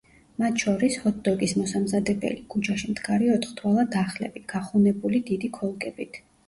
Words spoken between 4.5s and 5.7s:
გახუნებული დიდი